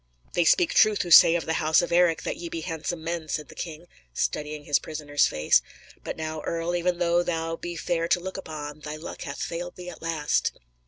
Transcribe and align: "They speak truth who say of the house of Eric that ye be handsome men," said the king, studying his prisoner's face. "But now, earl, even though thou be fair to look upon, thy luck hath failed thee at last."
"They 0.33 0.45
speak 0.45 0.73
truth 0.73 1.03
who 1.03 1.11
say 1.11 1.35
of 1.35 1.45
the 1.45 1.53
house 1.61 1.83
of 1.83 1.91
Eric 1.91 2.23
that 2.23 2.35
ye 2.35 2.49
be 2.49 2.61
handsome 2.61 3.03
men," 3.03 3.27
said 3.27 3.49
the 3.49 3.53
king, 3.53 3.85
studying 4.15 4.63
his 4.63 4.79
prisoner's 4.79 5.27
face. 5.27 5.61
"But 6.03 6.17
now, 6.17 6.41
earl, 6.41 6.75
even 6.75 6.97
though 6.97 7.21
thou 7.21 7.55
be 7.55 7.75
fair 7.75 8.07
to 8.07 8.19
look 8.19 8.35
upon, 8.35 8.79
thy 8.79 8.95
luck 8.95 9.21
hath 9.21 9.43
failed 9.43 9.75
thee 9.75 9.91
at 9.91 10.01
last." 10.01 10.53